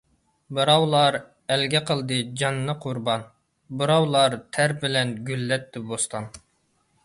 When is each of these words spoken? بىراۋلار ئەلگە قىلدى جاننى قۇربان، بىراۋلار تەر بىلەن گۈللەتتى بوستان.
بىراۋلار 0.59 1.17
ئەلگە 1.55 1.81
قىلدى 1.89 2.17
جاننى 2.41 2.75
قۇربان، 2.87 3.27
بىراۋلار 3.83 4.39
تەر 4.59 4.77
بىلەن 4.85 5.15
گۈللەتتى 5.31 5.89
بوستان. 5.93 6.31